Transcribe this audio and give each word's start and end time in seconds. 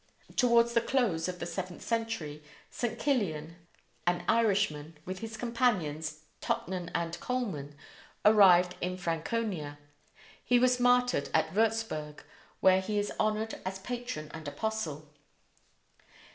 Towards 0.35 0.73
the 0.73 0.81
close 0.81 1.27
of 1.27 1.37
the 1.37 1.45
seventh 1.45 1.83
century 1.83 2.41
St. 2.71 2.97
Kilian, 2.97 3.57
an 4.07 4.25
Irishman, 4.27 4.97
with 5.05 5.19
his 5.19 5.37
companions, 5.37 6.21
Totnan 6.41 6.89
and 6.95 7.19
Colman, 7.19 7.75
arrived 8.25 8.73
in 8.81 8.97
Franconia. 8.97 9.77
He 10.43 10.57
was 10.57 10.79
martyred 10.79 11.27
in 11.35 11.43
Würtzburg, 11.53 12.21
where 12.61 12.81
he 12.81 12.97
is 12.97 13.11
honored 13.19 13.61
as 13.63 13.77
patron 13.77 14.31
and 14.33 14.47
apostle. 14.47 15.07